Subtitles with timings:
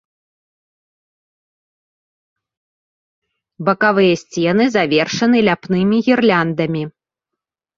[3.67, 6.83] Бакавыя сцены завершаны ляпнымі гірляндамі.